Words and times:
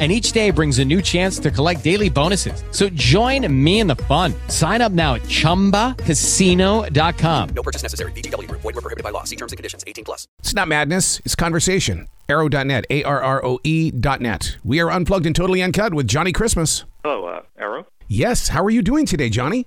and 0.00 0.10
each 0.10 0.32
day 0.32 0.50
brings 0.50 0.80
a 0.80 0.84
new 0.84 1.00
chance 1.00 1.38
to 1.38 1.52
collect 1.52 1.84
daily 1.84 2.08
bonuses. 2.08 2.64
So 2.70 2.88
join 2.88 3.46
me 3.62 3.78
in 3.80 3.86
the 3.86 3.94
fun. 3.96 4.32
Sign 4.48 4.80
up 4.80 4.90
now 4.90 5.14
at 5.14 5.22
ChumbaCasino.com. 5.22 7.48
No 7.50 7.62
purchase 7.62 7.82
necessary. 7.84 8.10
VGW. 8.12 8.50
Void 8.50 8.64
were 8.64 8.80
prohibited 8.80 9.04
by 9.04 9.10
law. 9.10 9.22
See 9.24 9.36
terms 9.36 9.52
and 9.52 9.58
conditions. 9.58 9.84
18 9.86 10.04
plus. 10.04 10.26
It's 10.40 10.54
not 10.54 10.66
madness. 10.66 11.20
It's 11.24 11.36
conversation. 11.36 12.08
Arroe.net. 12.28 12.84
A-R-R-O-E 12.90 13.90
dot 13.92 14.20
net. 14.20 14.56
We 14.64 14.80
are 14.80 14.90
unplugged 14.90 15.26
and 15.26 15.36
totally 15.36 15.62
uncut 15.62 15.94
with 15.94 16.08
Johnny 16.08 16.32
Christmas. 16.32 16.84
Hello, 17.04 17.26
uh, 17.26 17.42
Arroe. 17.58 17.86
Yes. 18.08 18.48
How 18.48 18.64
are 18.64 18.70
you 18.70 18.82
doing 18.82 19.06
today, 19.06 19.28
Johnny? 19.28 19.66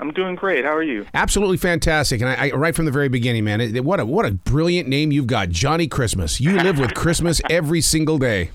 I'm 0.00 0.12
doing 0.12 0.36
great. 0.36 0.64
How 0.64 0.74
are 0.74 0.82
you? 0.82 1.06
Absolutely 1.12 1.56
fantastic. 1.56 2.20
And 2.20 2.30
I, 2.30 2.48
I 2.48 2.50
right 2.52 2.74
from 2.74 2.84
the 2.84 2.92
very 2.92 3.08
beginning, 3.08 3.44
man, 3.44 3.60
it, 3.60 3.84
what 3.84 3.98
a 3.98 4.06
what 4.06 4.24
a 4.24 4.30
brilliant 4.30 4.88
name 4.88 5.10
you've 5.10 5.26
got, 5.26 5.48
Johnny 5.48 5.88
Christmas. 5.88 6.40
You 6.40 6.56
live 6.56 6.78
with 6.78 6.94
Christmas 6.94 7.40
every 7.50 7.80
single 7.80 8.18
day. 8.18 8.50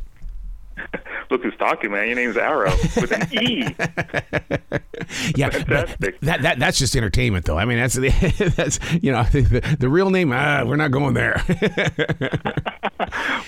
Look 1.34 1.42
who's 1.42 1.58
talking, 1.58 1.90
man. 1.92 2.06
Your 2.06 2.16
name's 2.16 2.38
Arrow 2.38 2.70
with 2.96 3.12
an 3.12 3.28
E. 3.34 3.62
yeah, 5.36 5.50
Fantastic. 5.50 6.20
that 6.20 6.44
that 6.44 6.60
that's 6.60 6.78
just 6.78 6.96
entertainment, 6.96 7.46
though. 7.46 7.58
I 7.58 7.66
mean, 7.66 7.80
that's 7.80 7.96
the, 7.96 8.10
that's 8.56 8.78
you 9.02 9.12
know 9.12 9.24
the, 9.32 9.76
the 9.80 9.90
real 9.90 10.12
name. 10.12 10.32
Ah, 10.32 10.64
we're 10.64 10.76
not 10.76 10.92
going 10.92 11.16
there. 11.16 11.44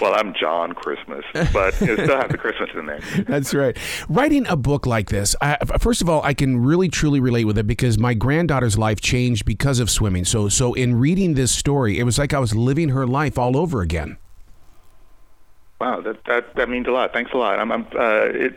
well, 0.02 0.16
I'm 0.16 0.34
John 0.34 0.74
Christmas, 0.74 1.24
but 1.54 1.80
you 1.80 1.94
still 1.94 2.18
have 2.18 2.32
the 2.32 2.40
Christmas 2.40 2.72
in 2.74 2.88
there. 2.88 3.02
That's 3.28 3.54
right. 3.54 3.78
Writing 4.10 4.48
a 4.48 4.56
book 4.56 4.88
like 4.88 5.10
this, 5.10 5.36
I, 5.40 5.58
first 5.78 6.02
of 6.02 6.10
all, 6.10 6.24
I 6.24 6.34
can 6.34 6.64
really 6.64 6.90
truly 6.90 7.20
relate 7.20 7.46
with 7.46 7.60
it 7.60 7.68
because 7.68 8.00
my 8.00 8.16
granddaughter's 8.16 8.80
life 8.80 9.00
changed 9.00 9.46
because 9.46 9.80
of 9.80 9.92
swimming. 9.92 10.26
So, 10.26 10.50
so 10.50 10.74
in 10.74 10.96
reading 10.96 11.36
this 11.36 11.52
story, 11.52 12.00
it 12.00 12.04
was 12.04 12.18
like 12.18 12.34
I 12.34 12.40
was 12.40 12.56
living 12.56 12.90
her 12.90 13.06
life 13.06 13.38
all 13.38 13.56
over 13.56 13.82
again. 13.82 14.18
Wow, 15.80 16.02
that 16.02 16.24
that 16.26 16.56
that 16.56 16.70
means 16.70 16.88
a 16.88 16.92
lot. 16.92 17.14
Thanks 17.14 17.32
a 17.34 17.38
lot. 17.38 17.60
I'm, 17.60 17.72
I'm 17.72 17.88
uh, 17.96 18.26
it, 18.26 18.56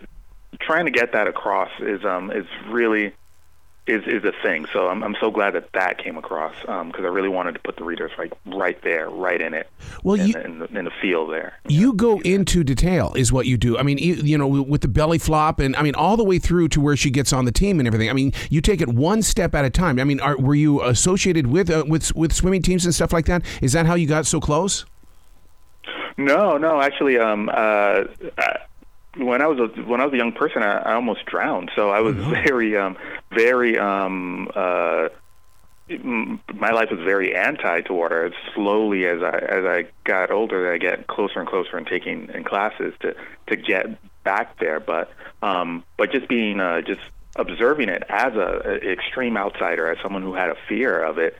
trying 0.61 0.85
to 0.87 0.91
get 0.91 1.13
that 1.13 1.27
across 1.27 1.71
is 1.81 2.05
um 2.05 2.31
is 2.31 2.47
really 2.69 3.13
is 3.89 4.07
is 4.07 4.23
a 4.25 4.33
thing. 4.43 4.67
So 4.73 4.89
I'm 4.89 5.03
I'm 5.03 5.17
so 5.19 5.31
glad 5.31 5.55
that 5.55 5.73
that 5.73 5.99
came 5.99 6.17
across 6.17 6.55
because 6.61 6.81
um, 6.81 6.93
I 6.95 7.09
really 7.09 7.29
wanted 7.29 7.55
to 7.55 7.61
put 7.61 7.77
the 7.77 7.85
readers 7.85 8.13
right 8.19 8.33
right 8.47 8.81
there, 8.83 9.09
right 9.09 9.41
in 9.41 9.55
it. 9.55 9.69
Well, 10.05 10.21
in, 10.21 10.29
you 10.29 10.35
in, 10.39 10.59
the, 10.59 10.67
in 10.67 10.85
the 10.85 10.93
feel 11.01 11.27
there. 11.27 11.59
You 11.67 11.95
go 11.95 12.21
into 12.21 12.63
detail, 12.63 13.15
is 13.15 13.33
what 13.33 13.47
you 13.47 13.57
do. 13.57 13.79
I 13.79 13.83
mean, 13.83 13.99
you, 13.99 14.15
you 14.15 14.39
know, 14.39 14.47
with 14.47 14.83
the 14.83 14.89
belly 14.89 15.19
flop, 15.19 15.59
and 15.59 15.75
I 15.75 15.83
mean, 15.83 15.95
all 15.95 16.17
the 16.17 16.25
way 16.25 16.39
through 16.39 16.69
to 16.69 16.81
where 16.81 16.97
she 16.97 17.11
gets 17.11 17.33
on 17.33 17.47
the 17.47 17.53
team 17.53 17.81
and 17.81 17.87
everything. 17.87 18.11
I 18.11 18.13
mean, 18.13 18.33
you 18.51 18.61
take 18.61 18.81
it 18.81 18.89
one 18.89 19.23
step 19.23 19.55
at 19.55 19.65
a 19.65 19.71
time. 19.71 19.99
I 19.99 20.05
mean, 20.05 20.21
are, 20.21 20.37
were 20.37 20.55
you 20.55 20.83
associated 20.83 21.47
with 21.49 21.71
uh, 21.71 21.85
with 21.89 22.15
with 22.15 22.33
swimming 22.33 22.63
teams 22.63 22.85
and 22.85 22.95
stuff 22.95 23.13
like 23.13 23.27
that? 23.27 23.43
Is 23.63 23.73
that 23.73 23.87
how 23.87 23.95
you 23.95 24.07
got 24.07 24.27
so 24.27 24.41
close? 24.41 24.85
No, 26.19 26.59
no, 26.59 26.81
actually, 26.83 27.19
um, 27.19 27.49
uh, 27.53 28.03
when 29.17 29.41
I 29.41 29.47
was 29.47 29.59
a 29.61 29.83
when 29.83 30.01
I 30.01 30.05
was 30.05 30.13
a 30.13 30.17
young 30.17 30.33
person, 30.33 30.63
I, 30.63 30.79
I 30.79 30.95
almost 30.95 31.25
drowned. 31.27 31.71
So 31.75 31.91
I 31.91 32.01
was 32.01 32.17
Mm-hmm. 32.17 32.31
very, 32.47 32.77
um, 32.77 32.97
very. 33.31 33.79
Um, 33.79 34.51
uh, 34.55 35.09
my 36.55 36.71
life 36.73 36.91
was 36.91 37.01
very 37.01 37.35
anti 37.35 37.81
to 37.83 37.95
water. 37.95 38.27
As 38.27 38.33
slowly 38.55 39.07
as 39.07 39.23
I 39.23 39.39
as 39.39 39.65
I 39.65 39.87
got 40.05 40.31
older, 40.31 40.73
I 40.73 40.79
get 40.79 41.07
closer 41.07 41.39
and 41.41 41.49
closer 41.49 41.79
in 41.79 41.85
taking 41.87 42.29
in 42.35 42.45
classes 42.45 42.93
to 43.01 43.15
to 43.47 43.57
get 43.57 43.87
back 44.25 44.59
there. 44.59 44.81
But 44.81 45.11
um, 45.41 45.85
but 45.97 46.13
just 46.13 46.29
being 46.29 46.61
uh, 46.61 46.83
just 46.83 47.01
observing 47.37 47.89
it 47.89 48.03
as 48.09 48.35
a, 48.35 48.63
a 48.67 48.93
extreme 48.93 49.37
outsider, 49.37 49.91
as 49.91 49.99
someone 50.03 50.23
who 50.23 50.35
had 50.35 50.51
a 50.51 50.57
fear 50.69 51.03
of 51.03 51.17
it, 51.19 51.37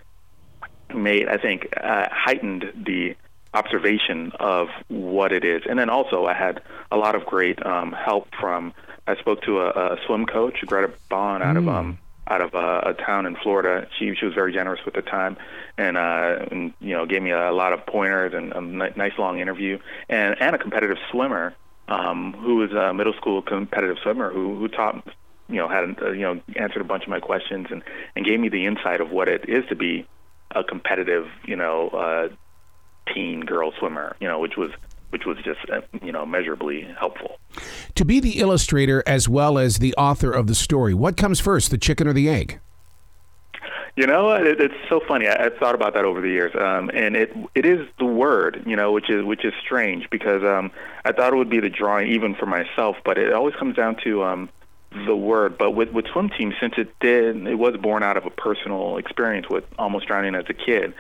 made 0.95 1.29
I 1.29 1.37
think 1.37 1.69
uh, 1.77 2.07
heightened 2.11 2.73
the 2.87 3.17
observation 3.55 4.33
of 4.39 4.69
what 4.89 5.33
it 5.33 5.45
is. 5.45 5.63
And 5.69 5.79
then 5.79 5.91
also 5.91 6.27
I 6.27 6.35
had 6.35 6.63
a 6.91 6.97
lot 6.97 7.15
of 7.15 7.25
great 7.25 7.65
um, 7.65 7.93
help 7.93 8.29
from 8.39 8.75
I 9.07 9.17
spoke 9.17 9.43
to 9.43 9.61
a, 9.61 9.95
a 9.95 9.99
swim 10.07 10.27
coach, 10.27 10.63
Greta 10.67 10.93
Bond, 11.09 11.43
out 11.43 11.57
of 11.57 11.67
um, 11.67 11.99
out 12.27 12.43
of 12.43 12.55
uh, 12.55 12.83
a 12.85 12.95
town 12.95 13.25
in 13.27 13.37
Florida. 13.37 13.89
She 13.99 14.15
she 14.15 14.27
was 14.27 14.35
very 14.35 14.53
generous 14.53 14.85
with 14.85 14.95
the 14.95 15.03
time, 15.03 15.39
and, 15.79 15.97
uh, 15.97 16.45
and 16.51 16.75
you 16.81 16.95
know 16.95 17.07
gave 17.07 17.23
me 17.23 17.31
a, 17.31 17.51
lot 17.53 17.73
of 17.73 17.87
pointers 17.87 18.35
and 18.35 18.53
a 18.53 18.61
nice 18.99 19.19
long 19.19 19.41
interview, 19.41 19.79
and 20.09 20.37
and 20.41 20.55
a 20.55 20.59
competitive 20.59 20.99
swimmer 21.11 21.55
um, 21.89 22.35
who 22.35 22.57
was 22.57 22.73
a 22.73 22.93
middle 22.93 23.15
school 23.15 23.41
competitive 23.41 23.97
swimmer 24.03 24.31
who 24.31 24.57
who 24.59 24.69
taught 24.69 25.07
you 25.49 25.57
know 25.57 25.69
had 25.69 25.97
uh, 26.03 26.11
you 26.11 26.21
know 26.21 26.41
answered 26.57 26.83
a 26.83 26.85
bunch 26.85 27.05
of 27.05 27.09
my 27.09 27.21
questions 27.21 27.69
and 27.71 27.83
and 28.15 28.27
gave 28.27 28.39
me 28.39 28.51
the 28.51 28.67
insight 28.67 29.01
of 29.01 29.11
what 29.11 29.29
it 29.29 29.49
is 29.49 29.65
to 29.69 29.75
be 29.75 30.07
a 30.51 30.63
competitive 30.63 31.27
you 31.47 31.57
know 31.57 31.89
uh, 31.89 32.29
teen 33.15 33.41
girl 33.41 33.73
swimmer, 33.79 34.17
you 34.21 34.29
know, 34.29 34.39
which 34.39 34.57
was 34.57 34.71
which 35.11 35.25
was 35.25 35.39
just 35.39 35.61
uh, 35.71 35.81
you 36.03 36.13
know 36.13 36.27
measurably 36.27 36.83
helpful. 36.99 37.39
To 37.95 38.05
be 38.05 38.21
the 38.21 38.41
illustrator 38.41 39.03
as 39.07 39.29
well 39.29 39.59
as 39.59 39.79
the 39.79 39.95
author 39.95 40.33
of 40.33 40.47
the 40.47 40.55
story, 40.55 40.95
what 40.95 41.17
comes 41.17 41.41
first, 41.41 41.71
the 41.71 41.79
chicken 41.79 42.07
or 42.07 42.13
the 42.13 42.29
egg? 42.29 42.61
You 43.97 44.07
know, 44.07 44.31
it, 44.31 44.61
it's 44.61 44.75
so 44.89 45.01
funny. 45.09 45.27
I, 45.27 45.47
I've 45.47 45.57
thought 45.57 45.75
about 45.75 45.95
that 45.95 46.05
over 46.05 46.21
the 46.21 46.29
years, 46.29 46.55
um, 46.55 46.89
and 46.95 47.17
it 47.17 47.35
it 47.55 47.67
is 47.67 47.89
the 47.99 48.05
word, 48.05 48.63
you 48.65 48.77
know, 48.77 48.93
which 48.93 49.11
is 49.11 49.25
which 49.25 49.45
is 49.45 49.53
strange 49.61 50.09
because 50.11 50.45
um, 50.45 50.71
I 51.05 51.13
thought 51.13 51.33
it 51.33 51.37
would 51.37 51.51
be 51.51 51.59
the 51.61 51.71
drawing 51.71 52.13
even 52.13 52.35
for 52.35 52.47
myself, 52.47 52.97
but 53.05 53.19
it 53.19 53.33
always 53.33 53.57
comes 53.57 53.75
down 53.75 53.97
to 54.05 54.23
um, 54.23 54.51
the 55.07 55.17
word. 55.17 55.59
But 55.59 55.73
with 55.73 55.91
with 55.91 56.07
swim 56.13 56.29
team, 56.29 56.55
since 56.61 56.75
it 56.77 56.97
did, 57.01 57.45
it 57.49 57.57
was 57.57 57.77
born 57.77 58.05
out 58.05 58.17
of 58.17 58.25
a 58.25 58.31
personal 58.31 58.99
experience 58.99 59.49
with 59.51 59.65
almost 59.79 60.07
drowning 60.07 60.37
as 60.37 60.45
a 60.49 60.55
kid. 60.55 60.95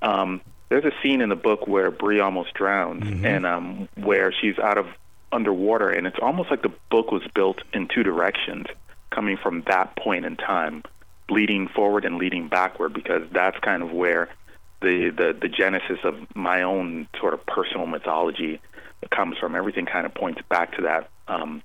Um, 0.00 0.40
there's 0.74 0.92
a 0.92 1.02
scene 1.02 1.20
in 1.20 1.28
the 1.28 1.36
book 1.36 1.68
where 1.68 1.92
Bree 1.92 2.18
almost 2.18 2.52
drowns, 2.54 3.04
and 3.24 3.46
um, 3.46 3.88
where 3.94 4.32
she's 4.32 4.58
out 4.58 4.76
of 4.76 4.86
underwater, 5.30 5.88
and 5.88 6.04
it's 6.04 6.18
almost 6.20 6.50
like 6.50 6.62
the 6.62 6.72
book 6.90 7.12
was 7.12 7.22
built 7.32 7.58
in 7.72 7.86
two 7.86 8.02
directions, 8.02 8.66
coming 9.10 9.36
from 9.36 9.62
that 9.68 9.94
point 9.94 10.24
in 10.24 10.36
time, 10.36 10.82
leading 11.30 11.68
forward 11.68 12.04
and 12.04 12.16
leading 12.16 12.48
backward, 12.48 12.92
because 12.92 13.22
that's 13.30 13.56
kind 13.60 13.84
of 13.84 13.92
where 13.92 14.28
the 14.82 15.10
the, 15.10 15.38
the 15.40 15.48
genesis 15.48 15.98
of 16.02 16.16
my 16.34 16.62
own 16.62 17.06
sort 17.20 17.34
of 17.34 17.46
personal 17.46 17.86
mythology 17.86 18.60
comes 19.12 19.38
from. 19.38 19.54
Everything 19.54 19.86
kind 19.86 20.06
of 20.06 20.12
points 20.12 20.42
back 20.48 20.74
to 20.76 20.82
that 20.82 21.08
um, 21.28 21.62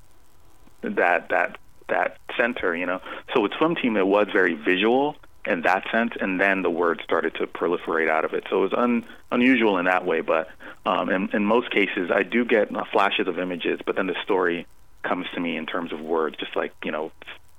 that 0.83 1.29
that 1.29 1.57
that 1.87 2.19
center, 2.37 2.75
you 2.75 2.85
know. 2.85 3.01
So 3.33 3.41
with 3.41 3.53
swim 3.57 3.73
team, 3.73 3.97
it 3.97 4.05
was 4.05 4.27
very 4.31 4.53
visual 4.53 5.15
in 5.45 5.61
that 5.61 5.85
sense, 5.91 6.13
and 6.19 6.39
then 6.39 6.61
the 6.61 6.69
word 6.69 7.01
started 7.03 7.35
to 7.35 7.47
proliferate 7.47 8.09
out 8.09 8.25
of 8.25 8.33
it. 8.33 8.45
So 8.49 8.57
it 8.57 8.71
was 8.71 8.73
un, 8.73 9.05
unusual 9.31 9.77
in 9.77 9.85
that 9.85 10.05
way, 10.05 10.21
but 10.21 10.49
um, 10.85 11.09
in, 11.09 11.29
in 11.33 11.45
most 11.45 11.71
cases, 11.71 12.11
I 12.13 12.23
do 12.23 12.45
get 12.45 12.75
uh, 12.75 12.83
flashes 12.91 13.27
of 13.27 13.39
images, 13.39 13.79
but 13.85 13.95
then 13.95 14.07
the 14.07 14.15
story 14.23 14.67
comes 15.03 15.27
to 15.33 15.39
me 15.39 15.55
in 15.55 15.65
terms 15.65 15.93
of 15.93 16.01
words, 16.01 16.37
just 16.37 16.55
like 16.55 16.73
you 16.83 16.91
know, 16.91 17.11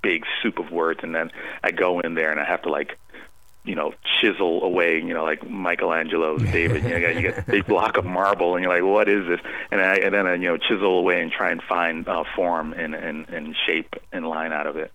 big 0.03 0.25
soup 0.43 0.59
of 0.59 0.71
words, 0.71 1.01
and 1.03 1.15
then 1.15 1.31
I 1.63 1.71
go 1.71 2.01
in 2.01 2.15
there 2.15 2.31
and 2.31 2.41
I 2.41 2.45
have 2.45 2.63
to 2.63 2.71
like 2.71 2.99
you 3.63 3.75
know, 3.75 3.93
chisel 4.21 4.63
away, 4.63 4.97
you 4.97 5.13
know, 5.13 5.25
like 5.25 5.49
Michelangelo's 5.49 6.43
David. 6.53 6.83
You, 6.83 6.99
know, 6.99 7.09
you 7.09 7.21
get 7.21 7.39
a 7.39 7.43
big 7.43 7.67
block 7.67 7.97
of 7.99 8.05
marble, 8.05 8.55
and 8.55 8.65
you're 8.65 8.73
like, 8.73 8.83
what 8.83 9.09
is 9.09 9.27
this? 9.29 9.41
And, 9.71 9.81
I, 9.81 9.97
and 9.97 10.15
then 10.15 10.27
I, 10.27 10.35
you 10.35 10.49
know, 10.49 10.57
chisel 10.57 10.99
away 10.99 11.21
and 11.21 11.31
try 11.31 11.51
and 11.51 11.63
find 11.63 12.09
uh, 12.09 12.25
form 12.35 12.73
and, 12.73 12.95
and, 12.95 13.29
and 13.29 13.55
shape 13.67 13.95
and 14.13 14.27
line 14.27 14.53
out 14.53 14.67
of 14.67 14.77
it. 14.77 14.93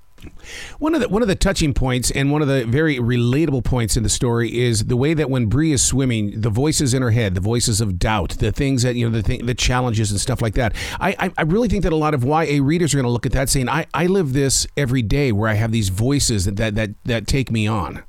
One 0.80 0.96
of 0.96 1.02
the 1.02 1.10
one 1.10 1.22
of 1.22 1.28
the 1.28 1.36
touching 1.36 1.74
points 1.74 2.12
and 2.12 2.32
one 2.32 2.42
of 2.42 2.48
the 2.48 2.66
very 2.66 2.98
relatable 2.98 3.64
points 3.64 3.98
in 3.98 4.04
the 4.04 4.10
story 4.10 4.58
is 4.58 4.86
the 4.86 4.98
way 4.98 5.14
that 5.14 5.30
when 5.30 5.48
Bree 5.48 5.72
is 5.72 5.84
swimming, 5.84 6.42
the 6.42 6.50
voices 6.50 6.94
in 6.94 7.02
her 7.02 7.12
head, 7.12 7.36
the 7.36 7.42
voices 7.42 7.82
of 7.82 8.00
doubt, 8.00 8.32
the 8.40 8.52
things 8.52 8.84
that 8.84 8.96
you 8.96 9.10
know, 9.10 9.16
the 9.16 9.24
thing, 9.24 9.46
the 9.46 9.56
challenges 9.56 10.12
and 10.12 10.20
stuff 10.20 10.42
like 10.42 10.56
that. 10.56 10.76
I, 11.00 11.32
I 11.38 11.42
really 11.44 11.68
think 11.68 11.84
that 11.84 11.94
a 11.94 11.98
lot 11.98 12.14
of 12.14 12.24
YA 12.24 12.60
readers 12.62 12.94
are 12.94 12.98
going 12.98 13.06
to 13.06 13.12
look 13.12 13.26
at 13.26 13.32
that 13.34 13.50
saying, 13.50 13.70
I 13.70 13.86
I 13.94 14.08
live 14.08 14.34
this 14.34 14.68
every 14.78 15.02
day 15.02 15.32
where 15.32 15.50
I 15.50 15.54
have 15.54 15.72
these 15.72 15.90
voices 15.90 16.46
that 16.46 16.76
that 16.76 16.94
that, 17.06 17.28
take 17.28 17.52
me 17.52 17.68
on. 17.68 18.04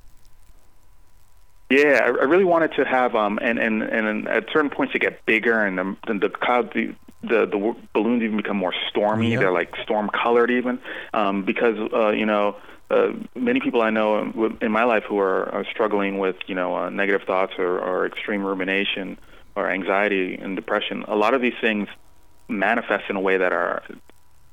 Yeah, 1.70 2.00
I, 2.04 2.08
really 2.08 2.44
wanted 2.44 2.72
to 2.74 2.84
have 2.84 3.16
um 3.16 3.38
and 3.42 3.58
and 3.58 3.82
and 3.82 4.28
at 4.28 4.46
certain 4.52 4.70
points 4.70 4.92
they 4.92 4.98
get 4.98 5.24
bigger 5.26 5.64
and 5.64 5.78
the 5.78 5.96
the, 6.06 6.19
the 6.19 6.28
cloud 6.28 6.72
the, 6.74 6.94
the 7.22 7.46
the 7.46 7.74
balloons 7.92 8.22
even 8.22 8.36
become 8.36 8.56
more 8.56 8.74
stormy. 8.88 9.30
They're 9.40 9.52
like 9.52 9.74
storm 9.82 10.08
colored 10.10 10.50
even 10.50 10.78
um 11.14 11.44
because 11.44 11.76
uh 11.92 12.10
you 12.10 12.26
know 12.26 12.56
uh, 12.90 13.08
many 13.34 13.58
people 13.58 13.82
I 13.82 13.90
know 13.90 14.18
in- 14.20 14.58
in 14.60 14.70
my 14.70 14.84
life 14.84 15.02
who 15.08 15.18
are, 15.18 15.48
are 15.52 15.64
struggling 15.64 16.18
with 16.18 16.36
you 16.46 16.54
know 16.54 16.76
uh, 16.76 16.90
negative 16.90 17.26
thoughts 17.26 17.54
or, 17.58 17.78
or 17.80 18.06
extreme 18.06 18.44
rumination 18.44 19.18
or 19.56 19.68
anxiety 19.70 20.36
and 20.36 20.54
depression. 20.54 21.04
A 21.08 21.16
lot 21.16 21.34
of 21.34 21.40
these 21.40 21.54
things 21.60 21.88
manifest 22.48 23.04
in 23.10 23.16
a 23.16 23.20
way 23.20 23.38
that 23.38 23.52
are 23.52 23.82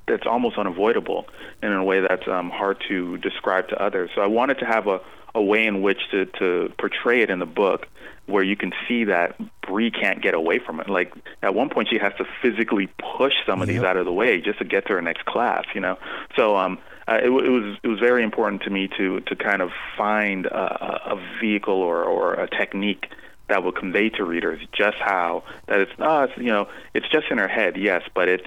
that's 0.08 0.26
almost 0.26 0.58
unavoidable 0.58 1.26
and 1.62 1.72
in 1.72 1.78
a 1.78 1.84
way 1.84 2.00
that's 2.00 2.26
um, 2.28 2.50
hard 2.50 2.82
to 2.88 3.16
describe 3.18 3.68
to 3.68 3.80
others. 3.82 4.10
So 4.14 4.20
I 4.20 4.26
wanted 4.26 4.58
to 4.58 4.66
have 4.66 4.86
a, 4.86 5.00
a 5.34 5.42
way 5.42 5.66
in 5.66 5.82
which 5.82 5.98
to, 6.10 6.26
to 6.26 6.72
portray 6.78 7.22
it 7.22 7.30
in 7.30 7.38
the 7.38 7.46
book 7.46 7.86
where 8.26 8.42
you 8.42 8.56
can 8.56 8.72
see 8.88 9.04
that 9.04 9.36
Bree 9.62 9.90
can't 9.90 10.22
get 10.22 10.34
away 10.34 10.58
from 10.58 10.80
it. 10.80 10.88
Like 10.88 11.12
at 11.42 11.54
one 11.54 11.68
point 11.68 11.88
she 11.90 11.98
has 11.98 12.12
to 12.18 12.24
physically 12.40 12.88
push 13.16 13.34
some 13.46 13.60
of 13.60 13.68
these 13.68 13.82
out 13.82 13.96
of 13.96 14.06
the 14.06 14.12
way 14.12 14.40
just 14.40 14.58
to 14.60 14.64
get 14.64 14.86
to 14.86 14.94
her 14.94 15.02
next 15.02 15.26
class, 15.26 15.64
you 15.74 15.80
know. 15.80 15.98
So 16.36 16.56
um 16.56 16.78
uh, 17.06 17.18
it, 17.22 17.26
it 17.26 17.50
was 17.50 17.76
it 17.82 17.88
was 17.88 17.98
very 17.98 18.22
important 18.22 18.62
to 18.62 18.70
me 18.70 18.88
to 18.96 19.20
to 19.20 19.36
kind 19.36 19.60
of 19.60 19.70
find 19.96 20.46
a, 20.46 21.12
a 21.12 21.38
vehicle 21.40 21.74
or, 21.74 22.02
or 22.02 22.34
a 22.34 22.48
technique 22.48 23.10
that 23.48 23.62
will 23.62 23.72
convey 23.72 24.08
to 24.08 24.24
readers 24.24 24.58
just 24.72 24.96
how 24.96 25.42
that 25.66 25.80
it's 25.80 25.92
uh, 25.98 26.28
it's, 26.30 26.38
you 26.38 26.50
know 26.50 26.66
it's 26.94 27.08
just 27.10 27.26
in 27.30 27.36
her 27.36 27.48
head 27.48 27.76
yes 27.76 28.02
but 28.14 28.28
it's 28.28 28.46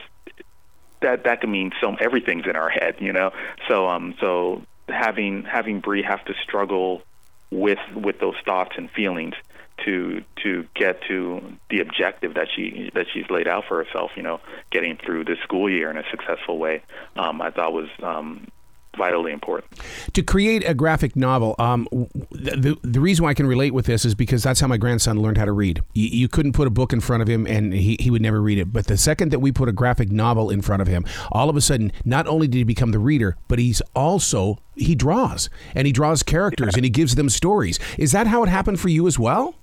that 1.01 1.23
that 1.25 1.41
can 1.41 1.51
mean 1.51 1.71
so 1.79 1.95
everything's 1.99 2.45
in 2.47 2.55
our 2.55 2.69
head, 2.69 2.95
you 2.99 3.13
know. 3.13 3.31
So 3.67 3.87
um 3.87 4.15
so 4.19 4.63
having 4.87 5.43
having 5.43 5.79
Bree 5.79 6.03
have 6.03 6.23
to 6.25 6.33
struggle 6.43 7.01
with 7.51 7.79
with 7.95 8.19
those 8.19 8.35
thoughts 8.45 8.73
and 8.77 8.89
feelings 8.91 9.35
to 9.85 10.23
to 10.43 10.65
get 10.73 11.01
to 11.03 11.41
the 11.69 11.79
objective 11.79 12.33
that 12.33 12.47
she 12.55 12.89
that 12.93 13.07
she's 13.13 13.29
laid 13.29 13.47
out 13.47 13.65
for 13.67 13.83
herself, 13.83 14.11
you 14.15 14.23
know, 14.23 14.39
getting 14.71 14.97
through 14.97 15.25
this 15.25 15.39
school 15.39 15.69
year 15.69 15.89
in 15.89 15.97
a 15.97 16.03
successful 16.09 16.57
way, 16.57 16.81
um, 17.15 17.41
I 17.41 17.51
thought 17.51 17.73
was 17.73 17.89
um, 18.01 18.47
vitally 18.97 19.31
important. 19.31 19.71
to 20.13 20.21
create 20.21 20.67
a 20.67 20.73
graphic 20.73 21.15
novel 21.15 21.55
um, 21.59 21.87
the, 22.31 22.77
the 22.83 22.99
reason 22.99 23.23
why 23.23 23.29
i 23.29 23.33
can 23.33 23.47
relate 23.47 23.73
with 23.73 23.85
this 23.85 24.05
is 24.05 24.15
because 24.15 24.43
that's 24.43 24.59
how 24.59 24.67
my 24.67 24.77
grandson 24.77 25.21
learned 25.21 25.37
how 25.37 25.45
to 25.45 25.51
read 25.51 25.81
you, 25.93 26.07
you 26.07 26.27
couldn't 26.27 26.53
put 26.53 26.67
a 26.67 26.69
book 26.71 26.91
in 26.91 26.99
front 26.99 27.21
of 27.21 27.29
him 27.29 27.45
and 27.47 27.73
he, 27.73 27.97
he 27.99 28.09
would 28.09 28.21
never 28.21 28.41
read 28.41 28.57
it 28.57 28.73
but 28.73 28.87
the 28.87 28.97
second 28.97 29.31
that 29.31 29.39
we 29.39 29.51
put 29.51 29.69
a 29.69 29.71
graphic 29.71 30.11
novel 30.11 30.49
in 30.49 30.61
front 30.61 30.81
of 30.81 30.87
him 30.87 31.05
all 31.31 31.49
of 31.49 31.55
a 31.55 31.61
sudden 31.61 31.91
not 32.03 32.27
only 32.27 32.47
did 32.47 32.57
he 32.57 32.63
become 32.63 32.91
the 32.91 32.99
reader 32.99 33.37
but 33.47 33.59
he's 33.59 33.81
also 33.95 34.57
he 34.75 34.95
draws 34.95 35.49
and 35.75 35.87
he 35.87 35.93
draws 35.93 36.23
characters 36.23 36.75
and 36.75 36.83
he 36.83 36.89
gives 36.89 37.15
them 37.15 37.29
stories 37.29 37.79
is 37.97 38.11
that 38.11 38.27
how 38.27 38.43
it 38.43 38.49
happened 38.49 38.79
for 38.79 38.89
you 38.89 39.07
as 39.07 39.17
well 39.19 39.55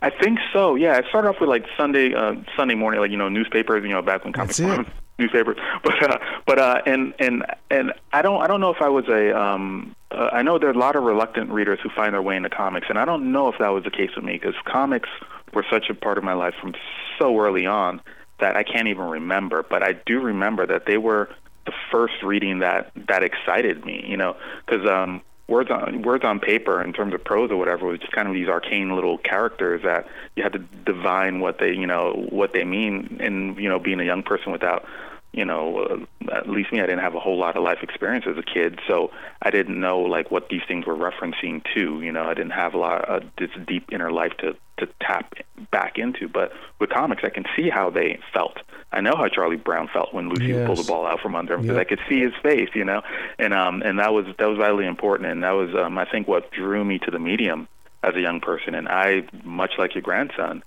I 0.00 0.10
think 0.10 0.38
so. 0.52 0.76
Yeah, 0.76 1.00
I 1.04 1.08
started 1.08 1.28
off 1.28 1.40
with 1.40 1.48
like 1.48 1.66
Sunday 1.76 2.14
uh, 2.14 2.36
Sunday 2.56 2.76
morning, 2.76 3.00
like 3.00 3.10
you 3.10 3.16
know 3.16 3.28
newspapers. 3.28 3.82
You 3.82 3.90
know, 3.90 4.02
back 4.02 4.22
when 4.22 4.32
comics 4.32 4.58
That's 4.58 4.80
it. 4.80 4.86
were 5.18 5.24
newspapers. 5.24 5.56
But 5.82 6.10
uh, 6.10 6.18
but 6.46 6.58
uh, 6.58 6.82
and 6.86 7.14
and 7.18 7.44
and 7.70 7.92
I 8.12 8.22
don't 8.22 8.42
I 8.42 8.46
don't 8.46 8.60
know 8.60 8.70
if 8.70 8.80
I 8.80 8.88
was 8.88 9.06
a 9.08 9.38
um 9.38 9.94
uh, 10.10 10.30
I 10.32 10.42
know 10.42 10.58
there 10.58 10.68
are 10.68 10.72
a 10.72 10.78
lot 10.78 10.96
of 10.96 11.04
reluctant 11.04 11.50
readers 11.50 11.78
who 11.82 11.90
find 11.90 12.14
their 12.14 12.22
way 12.22 12.36
into 12.36 12.50
comics, 12.50 12.86
and 12.88 12.98
I 12.98 13.04
don't 13.04 13.32
know 13.32 13.48
if 13.48 13.58
that 13.58 13.68
was 13.68 13.84
the 13.84 13.90
case 13.90 14.10
with 14.16 14.24
me 14.24 14.34
because 14.34 14.54
comics 14.64 15.08
were 15.54 15.64
such 15.70 15.88
a 15.90 15.94
part 15.94 16.18
of 16.18 16.24
my 16.24 16.34
life 16.34 16.54
from 16.60 16.74
so 17.18 17.38
early 17.38 17.66
on 17.66 18.00
that 18.40 18.56
I 18.56 18.62
can't 18.62 18.88
even 18.88 19.04
remember. 19.04 19.64
But 19.68 19.82
I 19.82 19.94
do 20.06 20.20
remember 20.20 20.66
that 20.66 20.86
they 20.86 20.98
were 20.98 21.28
the 21.66 21.72
first 21.90 22.22
reading 22.22 22.60
that 22.60 22.92
that 23.08 23.22
excited 23.22 23.84
me. 23.84 24.04
You 24.06 24.16
know, 24.16 24.36
because 24.66 24.88
um, 24.88 25.22
words 25.48 25.70
on 25.70 26.02
words 26.02 26.24
on 26.24 26.38
paper 26.38 26.82
in 26.82 26.92
terms 26.92 27.14
of 27.14 27.24
prose 27.24 27.50
or 27.50 27.56
whatever 27.56 27.86
was 27.86 27.98
just 27.98 28.12
kind 28.12 28.28
of 28.28 28.34
these 28.34 28.48
arcane 28.48 28.94
little 28.94 29.18
characters 29.18 29.82
that 29.82 30.06
you 30.36 30.42
had 30.42 30.52
to 30.52 30.58
divine 30.58 31.40
what 31.40 31.58
they 31.58 31.72
you 31.72 31.86
know 31.86 32.26
what 32.30 32.52
they 32.52 32.64
mean. 32.64 33.18
And 33.20 33.56
you 33.58 33.68
know, 33.68 33.78
being 33.78 34.00
a 34.00 34.04
young 34.04 34.22
person 34.22 34.52
without 34.52 34.86
you 35.32 35.44
know, 35.44 35.78
uh, 35.78 36.34
at 36.34 36.48
least 36.48 36.72
me, 36.72 36.80
I 36.80 36.86
didn't 36.86 37.00
have 37.00 37.14
a 37.14 37.20
whole 37.20 37.38
lot 37.38 37.56
of 37.56 37.62
life 37.62 37.78
experience 37.82 38.24
as 38.26 38.38
a 38.38 38.42
kid, 38.42 38.80
so 38.88 39.10
I 39.42 39.50
didn't 39.50 39.78
know 39.78 40.00
like 40.00 40.30
what 40.30 40.48
these 40.48 40.62
things 40.66 40.86
were 40.86 40.96
referencing 40.96 41.62
to. 41.74 42.00
You 42.00 42.12
know, 42.12 42.24
I 42.24 42.34
didn't 42.34 42.52
have 42.52 42.74
a 42.74 42.78
lot 42.78 43.04
of 43.04 43.22
this 43.36 43.50
deep 43.66 43.92
inner 43.92 44.10
life 44.10 44.32
to 44.38 44.56
to 44.78 44.88
tap 45.00 45.34
back 45.70 45.98
into. 45.98 46.28
But 46.28 46.52
with 46.78 46.90
comics, 46.90 47.22
I 47.24 47.30
can 47.30 47.44
see 47.56 47.68
how 47.68 47.90
they 47.90 48.18
felt. 48.32 48.58
I 48.90 49.00
know 49.02 49.14
how 49.16 49.28
Charlie 49.28 49.56
Brown 49.56 49.88
felt 49.92 50.14
when 50.14 50.28
Lucy 50.30 50.52
Yes. 50.52 50.66
pulled 50.66 50.78
the 50.78 50.84
ball 50.90 51.06
out 51.06 51.20
from 51.20 51.34
under 51.34 51.54
him 51.54 51.62
because 51.62 51.76
Yep. 51.76 51.86
I 51.86 51.88
could 51.88 52.00
see 52.08 52.20
his 52.20 52.32
face. 52.42 52.70
You 52.74 52.84
know, 52.84 53.02
and 53.38 53.52
um 53.52 53.82
and 53.82 53.98
that 53.98 54.12
was 54.12 54.26
that 54.38 54.46
was 54.48 54.58
vitally 54.58 54.86
important, 54.86 55.28
and 55.30 55.42
that 55.44 55.50
was 55.52 55.74
um 55.74 55.98
I 55.98 56.04
think 56.04 56.26
what 56.28 56.50
drew 56.50 56.84
me 56.84 56.98
to 57.00 57.10
the 57.10 57.18
medium 57.18 57.68
as 58.02 58.14
a 58.14 58.20
young 58.20 58.40
person. 58.40 58.74
And 58.74 58.88
I, 58.88 59.24
much 59.42 59.72
like 59.76 59.94
your 59.94 60.02
grandson, 60.02 60.62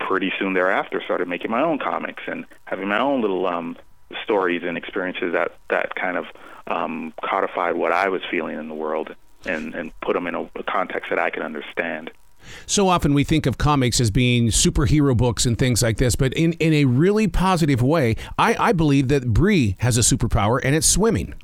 pretty 0.00 0.32
soon 0.38 0.54
thereafter 0.54 1.00
started 1.04 1.28
making 1.28 1.50
my 1.50 1.62
own 1.62 1.78
comics 1.78 2.22
and 2.26 2.44
having 2.64 2.88
my 2.88 2.98
own 2.98 3.20
little 3.20 3.46
um, 3.46 3.76
stories 4.24 4.62
and 4.64 4.76
experiences 4.76 5.32
that 5.34 5.52
that 5.68 5.94
kind 5.94 6.16
of 6.16 6.26
um, 6.66 7.12
codified 7.24 7.76
what 7.76 7.92
I 7.92 8.08
was 8.08 8.22
feeling 8.30 8.58
in 8.58 8.68
the 8.68 8.74
world 8.74 9.14
and 9.46 9.74
and 9.74 9.92
put 10.00 10.14
them 10.14 10.26
in 10.26 10.34
a, 10.34 10.42
a 10.56 10.62
context 10.62 11.10
that 11.10 11.18
I 11.18 11.30
could 11.30 11.42
understand. 11.42 12.10
So 12.66 12.88
often 12.88 13.14
we 13.14 13.24
think 13.24 13.46
of 13.46 13.58
comics 13.58 14.00
as 14.00 14.10
being 14.10 14.48
superhero 14.48 15.16
books 15.16 15.46
and 15.46 15.58
things 15.58 15.82
like 15.82 15.98
this, 15.98 16.16
but 16.16 16.32
in, 16.34 16.52
in 16.54 16.72
a 16.72 16.84
really 16.84 17.28
positive 17.28 17.82
way, 17.82 18.16
I, 18.38 18.56
I 18.58 18.72
believe 18.72 19.08
that 19.08 19.32
Bree 19.32 19.76
has 19.80 19.98
a 19.98 20.00
superpower 20.00 20.60
and 20.62 20.74
it's 20.74 20.86
swimming. 20.86 21.34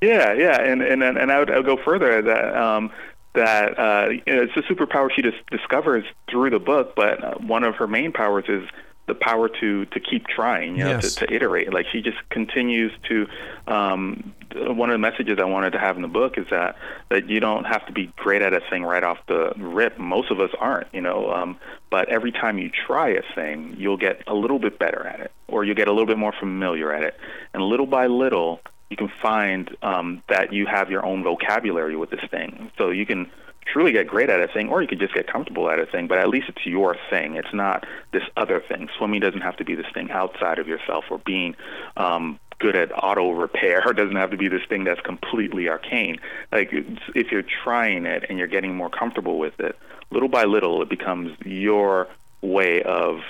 Yeah, 0.00 0.32
yeah, 0.32 0.58
and 0.58 0.80
and 0.80 1.02
and 1.02 1.30
I 1.30 1.38
would, 1.40 1.50
I 1.50 1.56
would 1.56 1.66
go 1.66 1.76
further 1.76 2.22
that 2.22 2.56
um, 2.56 2.90
that 3.34 3.78
uh, 3.78 4.08
you 4.08 4.34
know, 4.34 4.42
it's 4.42 4.56
a 4.56 4.62
superpower 4.62 5.10
she 5.14 5.20
just 5.20 5.36
discovers 5.50 6.04
through 6.30 6.50
the 6.50 6.58
book, 6.58 6.94
but 6.96 7.22
uh, 7.22 7.34
one 7.34 7.64
of 7.64 7.76
her 7.76 7.86
main 7.86 8.10
powers 8.10 8.46
is 8.48 8.66
the 9.10 9.14
power 9.14 9.48
to 9.48 9.84
to 9.86 10.00
keep 10.00 10.26
trying, 10.28 10.76
you 10.76 10.84
know, 10.84 10.90
Yes. 10.90 11.14
to, 11.16 11.26
to 11.26 11.34
iterate. 11.34 11.72
Like 11.72 11.86
she 11.92 12.00
just 12.00 12.18
continues 12.30 12.92
to. 13.08 13.26
Um, 13.66 14.34
one 14.52 14.90
of 14.90 14.94
the 14.94 14.98
messages 14.98 15.38
I 15.40 15.44
wanted 15.44 15.72
to 15.72 15.78
have 15.78 15.94
in 15.96 16.02
the 16.02 16.08
book 16.08 16.36
is 16.38 16.46
that 16.50 16.76
that 17.10 17.28
you 17.28 17.38
don't 17.40 17.64
have 17.64 17.86
to 17.86 17.92
be 17.92 18.12
great 18.16 18.42
at 18.42 18.52
a 18.52 18.60
thing 18.70 18.82
right 18.84 19.02
off 19.02 19.18
the 19.26 19.52
rip. 19.56 19.98
Most 19.98 20.30
of 20.30 20.40
us 20.40 20.50
aren't, 20.58 20.88
you 20.92 21.00
know. 21.00 21.30
Um, 21.32 21.58
but 21.90 22.08
every 22.08 22.32
time 22.32 22.58
you 22.58 22.70
try 22.86 23.08
a 23.10 23.22
thing, 23.34 23.74
you'll 23.78 23.96
get 23.96 24.22
a 24.26 24.34
little 24.34 24.58
bit 24.58 24.78
better 24.78 25.06
at 25.06 25.20
it, 25.20 25.32
or 25.48 25.64
you'll 25.64 25.76
get 25.76 25.88
a 25.88 25.92
little 25.92 26.06
bit 26.06 26.18
more 26.18 26.32
familiar 26.38 26.92
at 26.92 27.02
it, 27.02 27.14
and 27.54 27.62
little 27.62 27.86
by 27.86 28.06
little, 28.06 28.60
you 28.90 28.96
can 28.96 29.10
find 29.22 29.76
um, 29.82 30.22
that 30.28 30.52
you 30.52 30.66
have 30.66 30.90
your 30.90 31.04
own 31.04 31.22
vocabulary 31.22 31.96
with 31.96 32.10
this 32.10 32.24
thing. 32.30 32.70
So 32.78 32.90
you 32.90 33.06
can 33.06 33.30
truly 33.66 33.92
get 33.92 34.06
great 34.06 34.30
at 34.30 34.40
a 34.40 34.48
thing, 34.48 34.68
or 34.68 34.82
you 34.82 34.88
could 34.88 35.00
just 35.00 35.14
get 35.14 35.26
comfortable 35.26 35.70
at 35.70 35.78
a 35.78 35.86
thing. 35.86 36.06
But 36.06 36.18
at 36.18 36.28
least 36.28 36.48
it's 36.48 36.66
your 36.66 36.96
thing. 37.08 37.36
It's 37.36 37.52
not 37.52 37.86
this 38.12 38.24
other 38.36 38.60
thing. 38.60 38.88
Swimming 38.98 39.20
doesn't 39.20 39.40
have 39.40 39.56
to 39.56 39.64
be 39.64 39.74
this 39.74 39.86
thing 39.92 40.10
outside 40.10 40.58
of 40.58 40.68
yourself, 40.68 41.04
or 41.10 41.18
being 41.18 41.56
um, 41.96 42.38
good 42.58 42.76
at 42.76 42.92
auto 42.92 43.32
repair 43.32 43.80
doesn't 43.96 44.16
have 44.16 44.30
to 44.30 44.36
be 44.36 44.48
this 44.48 44.62
thing 44.68 44.84
that's 44.84 45.00
completely 45.00 45.68
arcane. 45.68 46.18
Like 46.52 46.70
if 47.14 47.32
you're 47.32 47.44
trying 47.64 48.06
it 48.06 48.26
and 48.28 48.38
you're 48.38 48.48
getting 48.48 48.76
more 48.76 48.90
comfortable 48.90 49.38
with 49.38 49.58
it, 49.58 49.76
little 50.10 50.28
by 50.28 50.44
little, 50.44 50.82
it 50.82 50.88
becomes 50.88 51.36
your 51.44 52.08
way 52.42 52.82
of 52.82 53.20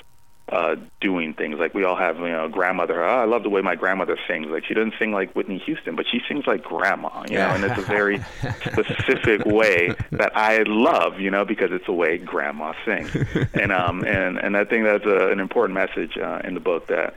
uh, 0.50 0.76
doing 1.00 1.32
things. 1.34 1.58
Like 1.58 1.74
we 1.74 1.84
all 1.84 1.96
have, 1.96 2.18
you 2.18 2.28
know, 2.28 2.48
grandmother. 2.48 3.04
Oh, 3.04 3.22
I 3.22 3.24
love 3.24 3.42
the 3.44 3.48
way 3.48 3.62
my 3.62 3.76
grandmother 3.76 4.18
sings. 4.26 4.48
Like 4.48 4.64
she 4.64 4.74
doesn't 4.74 4.94
sing 4.98 5.12
like 5.12 5.32
Whitney 5.34 5.58
Houston, 5.58 5.94
but 5.94 6.06
she 6.10 6.20
sings 6.28 6.46
like 6.46 6.64
grandma, 6.64 7.24
you 7.28 7.36
know, 7.36 7.48
and 7.50 7.64
it's 7.64 7.78
a 7.78 7.82
very 7.82 8.18
specific 8.64 9.44
way 9.44 9.94
that 10.10 10.36
I 10.36 10.64
love, 10.66 11.20
you 11.20 11.30
know, 11.30 11.44
because 11.44 11.70
it's 11.72 11.86
the 11.86 11.92
way 11.92 12.18
grandma 12.18 12.72
sings. 12.84 13.14
And 13.54 13.72
um 13.72 14.02
and 14.04 14.38
and 14.38 14.56
I 14.56 14.64
think 14.64 14.84
that's 14.84 15.06
a, 15.06 15.28
an 15.28 15.38
important 15.38 15.74
message 15.74 16.18
uh, 16.18 16.40
in 16.42 16.54
the 16.54 16.60
book 16.60 16.88
that 16.88 17.14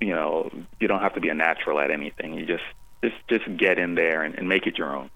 you 0.00 0.14
know 0.14 0.50
you 0.78 0.88
don't 0.88 1.00
have 1.00 1.14
to 1.14 1.20
be 1.20 1.30
a 1.30 1.34
natural 1.34 1.80
at 1.80 1.90
anything. 1.90 2.34
You 2.34 2.44
just 2.44 2.64
just 3.02 3.16
just 3.28 3.56
get 3.56 3.78
in 3.78 3.94
there 3.94 4.22
and, 4.22 4.34
and 4.36 4.48
make 4.48 4.66
it 4.66 4.78
your 4.78 4.94
own. 4.94 5.10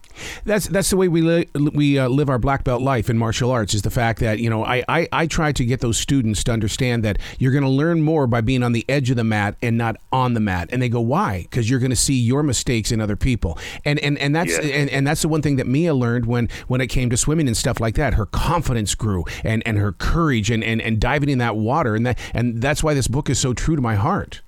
That's 0.45 0.67
that's 0.67 0.91
the 0.91 0.97
way 0.97 1.07
we 1.09 1.23
li- 1.23 1.49
we 1.55 1.99
uh, 1.99 2.09
live 2.09 2.29
our 2.29 2.39
black 2.39 2.65
belt 2.65 2.83
life 2.83 3.09
in 3.09 3.17
martial 3.17 3.51
arts. 3.51 3.75
Is 3.75 3.83
the 3.83 3.91
fact 3.91 4.19
that 4.21 4.39
you 4.41 4.51
know 4.51 4.65
I, 4.65 4.83
I 4.89 5.09
I 5.13 5.27
try 5.27 5.53
to 5.53 5.65
get 5.65 5.81
those 5.81 5.99
students 5.99 6.43
to 6.45 6.53
understand 6.53 7.05
that 7.05 7.19
you're 7.39 7.53
going 7.53 7.63
to 7.65 7.71
learn 7.71 8.03
more 8.03 8.27
by 8.27 8.41
being 8.41 8.63
on 8.63 8.73
the 8.73 8.85
edge 8.89 9.09
of 9.11 9.17
the 9.17 9.25
mat 9.25 9.57
and 9.63 9.79
not 9.79 9.97
on 10.13 10.35
the 10.35 10.41
mat. 10.41 10.69
And 10.73 10.83
they 10.83 10.89
go, 10.89 11.01
why? 11.01 11.43
Because 11.43 11.71
you're 11.71 11.79
going 11.79 11.91
to 11.91 11.97
see 11.97 12.15
your 12.19 12.43
mistakes 12.43 12.91
in 12.91 13.01
other 13.01 13.17
people. 13.17 13.57
And 13.85 13.99
and 14.01 14.19
and 14.19 14.35
that's 14.35 14.51
Yes. 14.51 14.65
and, 14.65 14.91
and 14.91 15.07
that's 15.07 15.23
the 15.23 15.29
one 15.29 15.43
thing 15.43 15.57
that 15.57 15.67
Mia 15.69 15.95
learned 15.95 16.27
when 16.27 16.49
when 16.67 16.81
it 16.81 16.89
came 16.89 17.09
to 17.11 17.17
swimming 17.17 17.47
and 17.47 17.57
stuff 17.57 17.79
like 17.81 17.95
that. 17.95 18.15
Her 18.15 18.27
confidence 18.27 18.95
grew 18.97 19.25
and 19.45 19.63
and 19.65 19.79
her 19.79 19.93
courage 19.93 20.51
and 20.51 20.63
and, 20.65 20.83
and 20.83 21.01
diving 21.01 21.29
in 21.29 21.39
that 21.39 21.55
water 21.57 21.95
and 21.95 22.05
that 22.05 22.19
and 22.35 22.61
that's 22.61 22.83
why 22.83 22.95
this 22.95 23.07
book 23.09 23.31
is 23.31 23.39
so 23.39 23.55
true 23.55 23.77
to 23.77 23.83
my 23.83 23.95
heart. 23.95 24.43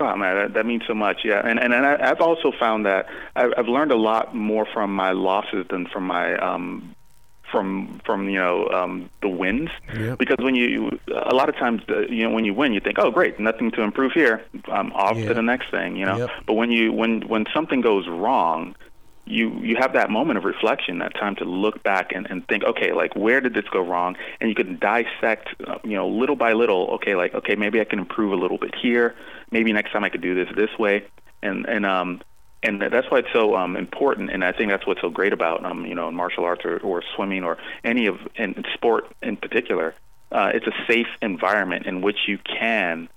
Oh 0.00 0.16
man, 0.16 0.34
that, 0.36 0.54
that 0.54 0.66
means 0.66 0.82
so 0.86 0.94
much. 0.94 1.18
Yeah, 1.24 1.40
and 1.44 1.58
and, 1.60 1.74
and 1.74 1.84
I, 1.86 2.10
I've 2.10 2.20
also 2.20 2.52
found 2.58 2.86
that 2.86 3.06
I've, 3.36 3.52
I've 3.56 3.68
learned 3.68 3.92
a 3.92 3.96
lot 3.96 4.34
more 4.34 4.66
from 4.72 4.94
my 4.94 5.12
losses 5.12 5.66
than 5.68 5.86
from 5.86 6.04
my 6.06 6.36
um, 6.38 6.94
from 7.50 8.00
from 8.06 8.28
you 8.28 8.38
know 8.38 8.66
um, 8.68 9.10
the 9.20 9.28
wins. 9.28 9.70
Yep. 9.94 10.18
Because 10.18 10.36
when 10.38 10.54
you 10.54 10.98
a 11.14 11.34
lot 11.34 11.48
of 11.48 11.56
times 11.56 11.82
uh, 11.90 12.00
you 12.08 12.22
know 12.24 12.30
when 12.30 12.44
you 12.44 12.54
win, 12.54 12.72
you 12.72 12.80
think, 12.80 12.98
oh 12.98 13.10
great, 13.10 13.38
nothing 13.38 13.70
to 13.72 13.82
improve 13.82 14.12
here. 14.12 14.42
I'm 14.68 14.92
off 14.92 15.16
Yeah. 15.16 15.28
to 15.28 15.34
the 15.34 15.42
next 15.42 15.70
thing. 15.70 15.96
You 15.96 16.06
know. 16.06 16.16
Yep. 16.16 16.30
But 16.46 16.54
when 16.54 16.70
you 16.70 16.92
when 16.92 17.22
when 17.28 17.44
something 17.54 17.80
goes 17.80 18.08
wrong. 18.08 18.74
You 19.30 19.50
you 19.60 19.76
have 19.76 19.92
that 19.94 20.10
moment 20.10 20.38
of 20.38 20.44
reflection, 20.44 20.98
that 20.98 21.14
time 21.14 21.36
to 21.36 21.44
look 21.44 21.82
back 21.82 22.12
and, 22.12 22.26
and 22.28 22.46
think, 22.48 22.64
okay, 22.64 22.92
like 22.92 23.14
where 23.14 23.40
did 23.40 23.54
this 23.54 23.64
go 23.72 23.80
wrong? 23.80 24.16
And 24.40 24.48
you 24.48 24.54
can 24.54 24.78
dissect, 24.78 25.48
uh, 25.66 25.78
you 25.84 25.96
know, 25.96 26.08
little 26.08 26.36
by 26.36 26.52
little. 26.52 26.88
Okay, 26.94 27.14
like 27.14 27.34
okay, 27.34 27.54
maybe 27.54 27.80
I 27.80 27.84
can 27.84 27.98
improve 27.98 28.32
a 28.32 28.36
little 28.36 28.58
bit 28.58 28.74
here. 28.74 29.14
Maybe 29.50 29.72
next 29.72 29.92
time 29.92 30.04
I 30.04 30.08
could 30.08 30.22
do 30.22 30.34
this 30.34 30.48
this 30.56 30.76
way. 30.78 31.06
And 31.42 31.66
and 31.66 31.86
um 31.86 32.20
and 32.62 32.82
that's 32.82 33.10
why 33.10 33.20
it's 33.20 33.32
so 33.32 33.56
um, 33.56 33.74
important. 33.74 34.30
And 34.30 34.44
I 34.44 34.52
think 34.52 34.70
that's 34.70 34.86
what's 34.86 35.00
so 35.00 35.08
great 35.08 35.32
about 35.32 35.64
um, 35.64 35.86
you 35.86 35.94
know 35.94 36.10
martial 36.10 36.44
arts 36.44 36.64
or, 36.64 36.78
or 36.78 37.02
swimming 37.14 37.44
or 37.44 37.58
any 37.84 38.06
of 38.06 38.18
in 38.36 38.64
sport 38.74 39.04
in 39.22 39.36
particular. 39.36 39.94
Uh, 40.32 40.52
it's 40.54 40.66
a 40.66 40.72
safe 40.86 41.08
environment 41.22 41.86
in 41.86 42.02
which 42.02 42.28
you 42.28 42.38
can 42.38 43.08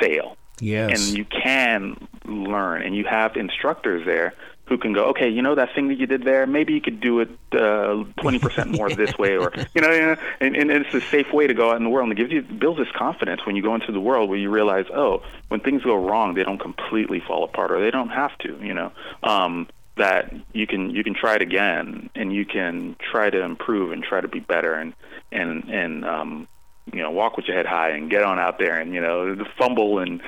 fail. 0.00 0.36
Yes. 0.60 1.08
And 1.08 1.18
you 1.18 1.24
can 1.24 2.08
learn, 2.24 2.82
and 2.82 2.94
you 2.94 3.04
have 3.04 3.36
instructors 3.36 4.06
there 4.06 4.34
who 4.70 4.78
can 4.78 4.92
go, 4.92 5.06
okay, 5.06 5.28
you 5.28 5.42
know 5.42 5.56
that 5.56 5.74
thing 5.74 5.88
that 5.88 5.98
you 5.98 6.06
did 6.06 6.22
there, 6.22 6.46
maybe 6.46 6.72
you 6.72 6.80
could 6.80 7.00
do 7.00 7.18
it 7.18 7.28
uh, 7.52 8.04
twenty 8.22 8.38
percent 8.38 8.70
more 8.70 8.88
this 8.94 9.18
way, 9.18 9.36
or 9.36 9.52
you 9.74 9.82
know, 9.82 10.16
and, 10.40 10.56
and 10.56 10.70
it's 10.70 10.94
a 10.94 11.00
safe 11.00 11.30
way 11.32 11.48
to 11.48 11.54
go 11.54 11.70
out 11.72 11.76
in 11.76 11.82
the 11.82 11.90
world, 11.90 12.08
and 12.08 12.16
it 12.16 12.22
gives 12.22 12.32
you 12.32 12.40
builds 12.40 12.78
this 12.78 12.90
confidence 12.96 13.44
when 13.44 13.56
you 13.56 13.62
go 13.62 13.74
into 13.74 13.90
the 13.90 14.00
world 14.00 14.30
where 14.30 14.38
you 14.38 14.48
realize, 14.48 14.86
oh, 14.94 15.22
when 15.48 15.58
things 15.58 15.82
go 15.82 15.96
wrong, 15.96 16.34
they 16.34 16.44
don't 16.44 16.60
completely 16.60 17.18
fall 17.18 17.42
apart, 17.42 17.72
or 17.72 17.80
they 17.80 17.90
don't 17.90 18.10
have 18.10 18.36
to, 18.38 18.56
you 18.62 18.72
know. 18.72 18.92
Um, 19.24 19.66
that 19.96 20.32
you 20.52 20.68
can 20.68 20.90
you 20.90 21.02
can 21.02 21.14
try 21.14 21.34
it 21.34 21.42
again 21.42 22.08
and 22.14 22.32
you 22.32 22.46
can 22.46 22.96
try 23.00 23.28
to 23.28 23.42
improve 23.42 23.90
and 23.90 24.02
try 24.04 24.20
to 24.20 24.28
be 24.28 24.38
better 24.38 24.72
and 24.72 24.94
and 25.30 25.64
and 25.64 26.04
um 26.06 26.48
you 26.92 27.00
know 27.02 27.10
walk 27.10 27.36
with 27.36 27.46
your 27.46 27.56
head 27.56 27.66
high 27.66 27.90
and 27.90 28.08
get 28.08 28.22
on 28.22 28.38
out 28.38 28.58
there 28.58 28.80
and 28.80 28.94
you 28.94 29.00
know 29.00 29.44
fumble 29.58 29.98
and 29.98 30.22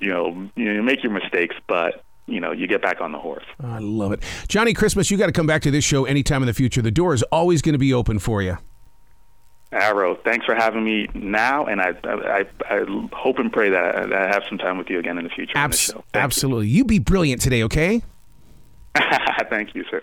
you 0.00 0.08
know 0.08 0.48
you 0.56 0.72
know, 0.72 0.82
make 0.82 1.04
your 1.04 1.12
mistakes 1.12 1.54
but 1.68 2.02
you 2.26 2.40
know 2.40 2.52
you 2.52 2.66
get 2.66 2.82
back 2.82 3.00
on 3.00 3.12
the 3.12 3.18
horse 3.18 3.44
I 3.60 3.78
love 3.78 4.12
it. 4.12 4.22
Johnny 4.48 4.74
Christmas, 4.74 5.10
you 5.10 5.16
got 5.16 5.26
to 5.26 5.32
come 5.32 5.46
back 5.46 5.62
to 5.62 5.70
this 5.70 5.84
show 5.84 6.04
anytime 6.04 6.42
in 6.42 6.46
the 6.46 6.54
future. 6.54 6.82
The 6.82 6.90
door 6.90 7.14
is 7.14 7.22
always 7.24 7.62
going 7.62 7.74
to 7.74 7.78
be 7.78 7.92
open 7.92 8.18
for 8.18 8.42
you. 8.42 8.58
Arroe 9.72 10.16
thanks 10.22 10.44
for 10.44 10.54
having 10.54 10.84
me 10.84 11.08
now 11.14 11.64
and 11.64 11.80
i 11.80 11.94
i, 12.04 12.44
I 12.68 12.84
hope 13.14 13.38
and 13.38 13.50
pray 13.50 13.70
that, 13.70 14.12
i 14.12 14.28
have 14.28 14.42
some 14.46 14.58
time 14.58 14.76
with 14.76 14.90
you 14.90 14.98
again 14.98 15.16
in 15.16 15.24
the 15.24 15.30
future 15.30 15.56
Abs- 15.56 15.92
absolutely. 16.12 16.68
You 16.68 16.84
be 16.84 16.98
brilliant 16.98 17.40
today, 17.40 17.62
okay? 17.64 18.02
thank 19.48 19.74
you 19.74 19.84
sir 19.90 20.02